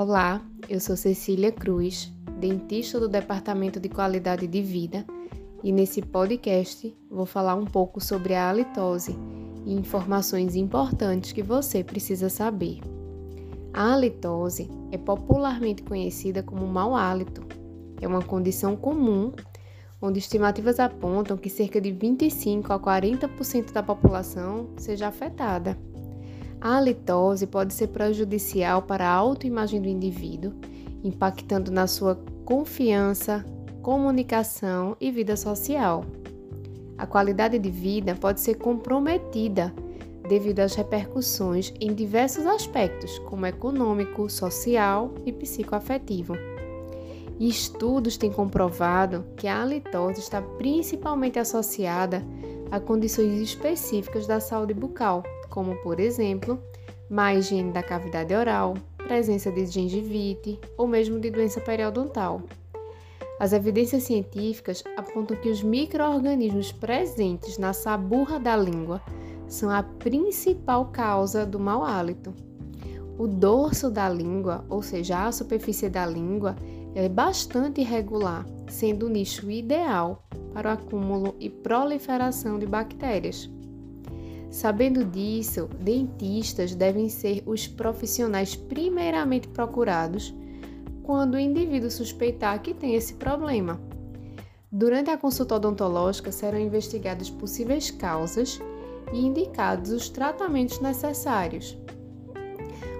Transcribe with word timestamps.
Olá, 0.00 0.40
eu 0.68 0.78
sou 0.78 0.96
Cecília 0.96 1.50
Cruz, 1.50 2.12
dentista 2.38 3.00
do 3.00 3.08
Departamento 3.08 3.80
de 3.80 3.88
Qualidade 3.88 4.46
de 4.46 4.62
Vida, 4.62 5.04
e 5.60 5.72
nesse 5.72 6.00
podcast 6.00 6.96
vou 7.10 7.26
falar 7.26 7.56
um 7.56 7.64
pouco 7.64 8.00
sobre 8.00 8.32
a 8.32 8.48
halitose 8.48 9.18
e 9.66 9.74
informações 9.74 10.54
importantes 10.54 11.32
que 11.32 11.42
você 11.42 11.82
precisa 11.82 12.28
saber. 12.28 12.78
A 13.74 13.92
halitose 13.92 14.70
é 14.92 14.96
popularmente 14.96 15.82
conhecida 15.82 16.44
como 16.44 16.64
mau 16.64 16.94
hálito. 16.94 17.44
É 18.00 18.06
uma 18.06 18.22
condição 18.22 18.76
comum 18.76 19.32
onde 20.00 20.20
estimativas 20.20 20.78
apontam 20.78 21.36
que 21.36 21.50
cerca 21.50 21.80
de 21.80 21.90
25 21.90 22.72
a 22.72 22.78
40% 22.78 23.72
da 23.72 23.82
população 23.82 24.68
seja 24.76 25.08
afetada. 25.08 25.76
A 26.60 26.76
halitose 26.76 27.46
pode 27.46 27.72
ser 27.72 27.88
prejudicial 27.88 28.82
para 28.82 29.06
a 29.06 29.12
autoimagem 29.12 29.80
do 29.80 29.88
indivíduo, 29.88 30.52
impactando 31.04 31.70
na 31.70 31.86
sua 31.86 32.16
confiança, 32.44 33.44
comunicação 33.82 34.96
e 35.00 35.10
vida 35.10 35.36
social. 35.36 36.04
A 36.96 37.06
qualidade 37.06 37.58
de 37.58 37.70
vida 37.70 38.16
pode 38.16 38.40
ser 38.40 38.56
comprometida 38.56 39.72
devido 40.28 40.60
às 40.60 40.74
repercussões 40.74 41.72
em 41.80 41.94
diversos 41.94 42.44
aspectos, 42.44 43.18
como 43.20 43.46
econômico, 43.46 44.28
social 44.28 45.14
e 45.24 45.32
psicoafetivo. 45.32 46.34
Estudos 47.38 48.16
têm 48.16 48.32
comprovado 48.32 49.24
que 49.36 49.46
a 49.46 49.62
halitose 49.62 50.20
está 50.20 50.42
principalmente 50.42 51.38
associada 51.38 52.22
a 52.70 52.78
condições 52.78 53.40
específicas 53.40 54.26
da 54.26 54.40
saúde 54.40 54.74
bucal, 54.74 55.22
como, 55.48 55.76
por 55.76 55.98
exemplo, 55.98 56.62
má 57.08 57.34
higiene 57.34 57.72
da 57.72 57.82
cavidade 57.82 58.34
oral, 58.34 58.74
presença 58.96 59.50
de 59.50 59.66
gengivite 59.66 60.60
ou 60.76 60.86
mesmo 60.86 61.18
de 61.18 61.30
doença 61.30 61.60
periodontal. 61.60 62.42
As 63.40 63.52
evidências 63.52 64.02
científicas 64.02 64.82
apontam 64.96 65.36
que 65.36 65.48
os 65.48 65.62
microorganismos 65.62 66.72
presentes 66.72 67.56
na 67.56 67.72
saburra 67.72 68.38
da 68.38 68.56
língua 68.56 69.00
são 69.46 69.70
a 69.70 69.82
principal 69.82 70.86
causa 70.86 71.46
do 71.46 71.58
mau 71.58 71.84
hálito. 71.84 72.34
O 73.16 73.26
dorso 73.26 73.90
da 73.90 74.08
língua, 74.08 74.64
ou 74.68 74.82
seja, 74.82 75.26
a 75.26 75.32
superfície 75.32 75.88
da 75.88 76.04
língua, 76.04 76.56
é 76.94 77.08
bastante 77.08 77.80
irregular, 77.80 78.44
sendo 78.68 79.06
o 79.06 79.08
nicho 79.08 79.50
ideal 79.50 80.27
para 80.48 80.70
o 80.70 80.72
acúmulo 80.72 81.34
e 81.38 81.48
proliferação 81.48 82.58
de 82.58 82.66
bactérias. 82.66 83.50
Sabendo 84.50 85.04
disso, 85.04 85.68
dentistas 85.78 86.74
devem 86.74 87.08
ser 87.08 87.42
os 87.46 87.66
profissionais 87.66 88.56
primeiramente 88.56 89.46
procurados 89.48 90.34
quando 91.02 91.34
o 91.34 91.38
indivíduo 91.38 91.90
suspeitar 91.90 92.60
que 92.62 92.72
tem 92.74 92.94
esse 92.94 93.14
problema. 93.14 93.80
Durante 94.70 95.10
a 95.10 95.16
consulta 95.16 95.54
odontológica 95.54 96.30
serão 96.30 96.58
investigadas 96.58 97.30
possíveis 97.30 97.90
causas 97.90 98.60
e 99.12 99.18
indicados 99.18 99.90
os 99.90 100.08
tratamentos 100.08 100.80
necessários. 100.80 101.76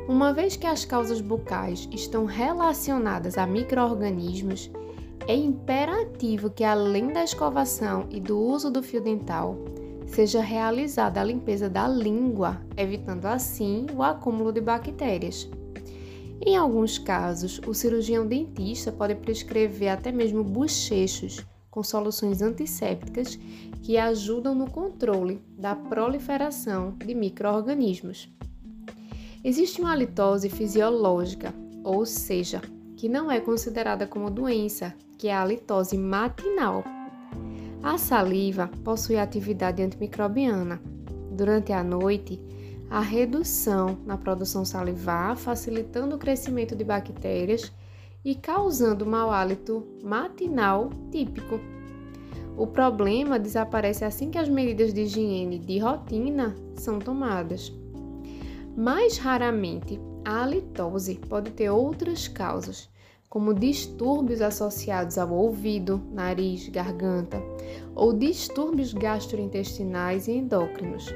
Uma 0.09 0.33
vez 0.33 0.57
que 0.57 0.67
as 0.67 0.87
causas 0.87 1.21
bucais 1.21 1.87
estão 1.93 2.25
relacionadas 2.25 3.37
a 3.37 3.47
microorganismos, 3.47 4.71
é 5.29 5.37
imperativo 5.37 6.49
que 6.49 6.65
além 6.65 7.13
da 7.13 7.23
escovação 7.23 8.07
e 8.11 8.19
do 8.19 8.41
uso 8.41 8.71
do 8.71 8.83
fio 8.83 8.99
dental, 8.99 9.59
seja 10.07 10.41
realizada 10.41 11.21
a 11.21 11.25
limpeza 11.25 11.69
da 11.69 11.87
língua, 11.87 12.59
evitando 12.75 13.27
assim 13.27 13.85
o 13.95 14.03
acúmulo 14.03 14.51
de 14.51 14.63
bactérias. 14.63 15.47
Em 16.41 16.57
alguns 16.57 16.97
casos, 16.97 17.61
o 17.67 17.75
cirurgião 17.75 18.27
dentista 18.27 18.91
pode 18.91 19.17
prescrever 19.17 19.91
até 19.91 20.11
mesmo 20.11 20.43
bochechos 20.43 21.45
com 21.71 21.83
soluções 21.83 22.41
antissépticas 22.41 23.39
que 23.83 23.99
ajudam 23.99 24.55
no 24.55 24.71
controle 24.71 25.43
da 25.59 25.77
proliferação 25.77 26.95
de 27.05 27.15
microorganismos. 27.15 28.31
Existe 29.45 29.79
uma 29.83 29.93
halitose 29.93 30.49
fisiológica, 30.49 31.53
ou 31.85 32.07
seja, 32.07 32.63
que 32.99 33.09
não 33.09 33.31
é 33.31 33.39
considerada 33.39 34.09
como 34.09 34.29
doença, 34.29 34.93
que 35.17 35.29
é 35.29 35.33
a 35.33 35.41
halitose 35.41 35.97
matinal. 35.97 36.83
A 37.81 37.97
saliva 37.97 38.69
possui 38.83 39.17
atividade 39.17 39.81
antimicrobiana. 39.81 40.83
Durante 41.31 41.73
a 41.73 41.85
noite, 41.85 42.43
a 42.91 42.99
redução 42.99 43.97
na 44.05 44.19
produção 44.19 44.65
salivar, 44.65 45.37
facilitando 45.37 46.17
o 46.17 46.19
crescimento 46.19 46.75
de 46.75 46.83
bactérias 46.83 47.73
e 48.25 48.35
causando 48.35 49.07
mau 49.07 49.31
hálito 49.31 49.87
matinal 50.03 50.91
típico. 51.13 51.61
O 52.57 52.67
problema 52.67 53.39
desaparece 53.39 54.05
assim 54.05 54.29
que 54.29 54.39
as 54.39 54.49
medidas 54.49 54.93
de 54.93 55.03
higiene 55.03 55.61
de 55.61 55.79
rotina 55.79 56.53
são 56.75 56.99
tomadas. 56.99 57.73
Mais 58.77 59.19
raramente, 59.19 60.01
a 60.29 60.43
halitose 60.43 61.15
pode 61.15 61.53
ter 61.53 61.71
outras 61.71 62.29
causas, 62.29 62.91
como 63.31 63.55
distúrbios 63.55 64.43
associados 64.43 65.17
ao 65.17 65.33
ouvido, 65.33 66.03
nariz, 66.13 66.69
garganta, 66.69 67.43
ou 67.95 68.13
distúrbios 68.13 68.93
gastrointestinais 68.93 70.29
e 70.29 70.33
endócrinos. 70.33 71.07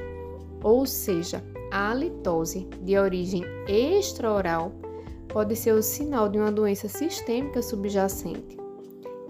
Ou 0.64 0.86
seja, 0.86 1.44
a 1.70 1.90
halitose 1.90 2.66
de 2.80 2.96
origem 2.96 3.44
extraoral 3.68 4.72
pode 5.28 5.56
ser 5.56 5.74
o 5.74 5.82
sinal 5.82 6.26
de 6.30 6.38
uma 6.38 6.50
doença 6.50 6.88
sistêmica 6.88 7.60
subjacente. 7.60 8.56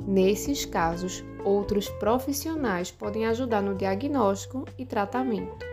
Nesses 0.07 0.65
casos, 0.65 1.25
outros 1.45 1.89
profissionais 1.89 2.93
podem 2.93 3.27
ajudar 3.27 3.61
no 3.61 3.75
diagnóstico 3.75 4.65
e 4.79 4.87
tratamento. 4.87 5.72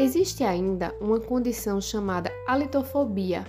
Existe 0.00 0.44
ainda 0.44 0.94
uma 1.00 1.18
condição 1.18 1.80
chamada 1.80 2.30
halitofobia 2.46 3.44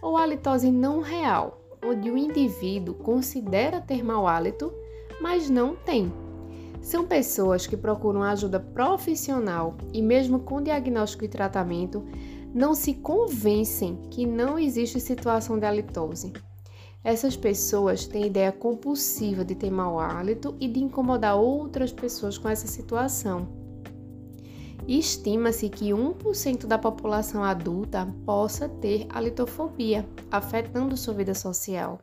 ou 0.00 0.16
halitose 0.16 0.70
não 0.72 1.02
real, 1.02 1.60
onde 1.84 2.10
o 2.10 2.16
indivíduo 2.16 2.94
considera 2.94 3.82
ter 3.82 4.02
mau 4.02 4.26
hálito, 4.26 4.72
mas 5.20 5.50
não 5.50 5.76
tem. 5.76 6.10
São 6.80 7.04
pessoas 7.04 7.66
que 7.66 7.76
procuram 7.76 8.22
ajuda 8.22 8.58
profissional 8.58 9.76
e, 9.92 10.00
mesmo 10.00 10.40
com 10.40 10.62
diagnóstico 10.62 11.26
e 11.26 11.28
tratamento, 11.28 12.02
não 12.54 12.74
se 12.74 12.94
convencem 12.94 14.00
que 14.10 14.24
não 14.24 14.58
existe 14.58 14.98
situação 14.98 15.58
de 15.58 15.66
halitose. 15.66 16.32
Essas 17.04 17.36
pessoas 17.36 18.06
têm 18.06 18.24
ideia 18.24 18.52
compulsiva 18.52 19.44
de 19.44 19.54
ter 19.54 19.70
mau 19.70 20.00
hálito 20.00 20.56
e 20.58 20.66
de 20.66 20.80
incomodar 20.80 21.36
outras 21.36 21.92
pessoas 21.92 22.38
com 22.38 22.48
essa 22.48 22.66
situação 22.66 23.59
Estima-se 24.90 25.68
que 25.68 25.90
1% 25.90 26.66
da 26.66 26.76
população 26.76 27.44
adulta 27.44 28.12
possa 28.26 28.68
ter 28.68 29.06
halitofobia, 29.08 30.04
afetando 30.32 30.96
sua 30.96 31.14
vida 31.14 31.32
social. 31.32 32.00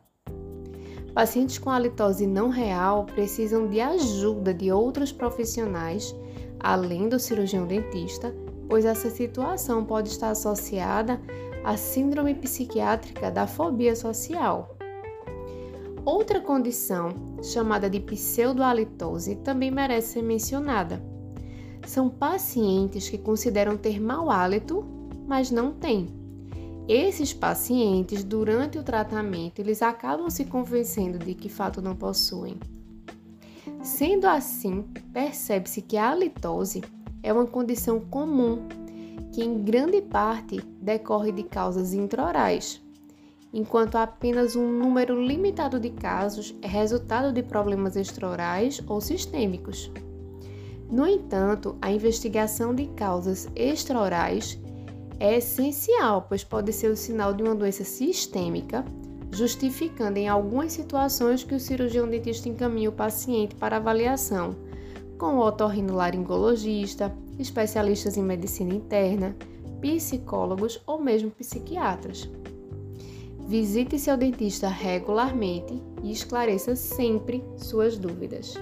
Pacientes 1.12 1.58
com 1.58 1.68
halitose 1.68 2.26
não 2.26 2.48
real 2.48 3.04
precisam 3.04 3.68
de 3.68 3.78
ajuda 3.78 4.54
de 4.54 4.72
outros 4.72 5.12
profissionais, 5.12 6.16
além 6.58 7.10
do 7.10 7.18
cirurgião 7.18 7.66
dentista, 7.66 8.34
pois 8.66 8.86
essa 8.86 9.10
situação 9.10 9.84
pode 9.84 10.08
estar 10.08 10.30
associada 10.30 11.20
à 11.62 11.76
síndrome 11.76 12.34
psiquiátrica 12.34 13.30
da 13.30 13.46
fobia 13.46 13.94
social. 13.94 14.74
Outra 16.06 16.40
condição, 16.40 17.10
chamada 17.42 17.90
de 17.90 18.00
pseudohalitose, 18.00 19.36
também 19.36 19.70
merece 19.70 20.14
ser 20.14 20.22
mencionada 20.22 21.17
são 21.88 22.08
pacientes 22.08 23.08
que 23.08 23.18
consideram 23.18 23.76
ter 23.76 24.00
mau 24.00 24.30
hálito, 24.30 24.84
mas 25.26 25.50
não 25.50 25.72
têm. 25.72 26.08
Esses 26.88 27.32
pacientes, 27.32 28.24
durante 28.24 28.78
o 28.78 28.82
tratamento, 28.82 29.58
eles 29.58 29.82
acabam 29.82 30.30
se 30.30 30.44
convencendo 30.44 31.18
de 31.18 31.34
que 31.34 31.48
fato 31.48 31.82
não 31.82 31.94
possuem. 31.94 32.58
Sendo 33.82 34.26
assim, 34.26 34.82
percebe-se 35.12 35.82
que 35.82 35.96
a 35.96 36.10
halitose 36.10 36.82
é 37.22 37.32
uma 37.32 37.46
condição 37.46 38.00
comum 38.00 38.66
que, 39.32 39.44
em 39.44 39.62
grande 39.62 40.00
parte, 40.00 40.60
decorre 40.80 41.30
de 41.30 41.42
causas 41.42 41.92
intraorais, 41.92 42.80
enquanto 43.52 43.96
apenas 43.96 44.56
um 44.56 44.72
número 44.72 45.22
limitado 45.22 45.78
de 45.78 45.90
casos 45.90 46.54
é 46.62 46.66
resultado 46.66 47.32
de 47.32 47.42
problemas 47.42 47.96
extraorais 47.96 48.82
ou 48.86 49.00
sistêmicos. 49.00 49.90
No 50.90 51.06
entanto, 51.06 51.76
a 51.82 51.92
investigação 51.92 52.74
de 52.74 52.86
causas 52.86 53.48
extraorais 53.54 54.58
é 55.20 55.36
essencial, 55.36 56.24
pois 56.28 56.42
pode 56.42 56.72
ser 56.72 56.90
o 56.90 56.96
sinal 56.96 57.34
de 57.34 57.42
uma 57.42 57.54
doença 57.54 57.84
sistêmica, 57.84 58.84
justificando 59.30 60.18
em 60.18 60.28
algumas 60.28 60.72
situações 60.72 61.44
que 61.44 61.54
o 61.54 61.60
cirurgião 61.60 62.08
dentista 62.08 62.48
encaminhe 62.48 62.88
o 62.88 62.92
paciente 62.92 63.54
para 63.54 63.76
avaliação, 63.76 64.56
com 65.18 65.36
o 65.36 65.40
otorrinolaringologista, 65.40 67.14
especialistas 67.38 68.16
em 68.16 68.22
medicina 68.22 68.72
interna, 68.72 69.36
psicólogos 69.80 70.80
ou 70.86 71.00
mesmo 71.00 71.30
psiquiatras. 71.30 72.28
Visite 73.46 73.98
seu 73.98 74.16
dentista 74.16 74.68
regularmente 74.68 75.82
e 76.02 76.12
esclareça 76.12 76.76
sempre 76.76 77.42
suas 77.56 77.98
dúvidas. 77.98 78.54